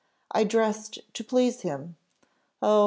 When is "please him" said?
1.23-1.95